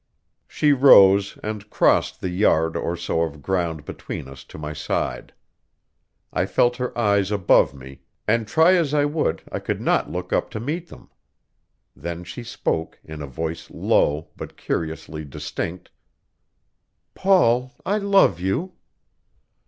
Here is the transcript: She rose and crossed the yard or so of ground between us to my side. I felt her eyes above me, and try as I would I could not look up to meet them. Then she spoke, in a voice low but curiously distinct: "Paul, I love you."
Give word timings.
She 0.47 0.73
rose 0.73 1.37
and 1.43 1.69
crossed 1.69 2.21
the 2.21 2.31
yard 2.31 2.75
or 2.75 2.97
so 2.97 3.21
of 3.21 3.43
ground 3.43 3.85
between 3.85 4.27
us 4.27 4.43
to 4.45 4.57
my 4.57 4.73
side. 4.73 5.31
I 6.33 6.47
felt 6.47 6.77
her 6.77 6.97
eyes 6.97 7.29
above 7.31 7.75
me, 7.75 8.01
and 8.27 8.47
try 8.47 8.73
as 8.73 8.95
I 8.95 9.05
would 9.05 9.43
I 9.51 9.59
could 9.59 9.79
not 9.79 10.09
look 10.11 10.33
up 10.33 10.49
to 10.57 10.59
meet 10.59 10.87
them. 10.87 11.11
Then 11.95 12.23
she 12.23 12.41
spoke, 12.43 12.99
in 13.03 13.21
a 13.21 13.27
voice 13.27 13.69
low 13.69 14.29
but 14.35 14.57
curiously 14.57 15.23
distinct: 15.23 15.91
"Paul, 17.13 17.71
I 17.85 17.99
love 17.99 18.39
you." 18.39 18.73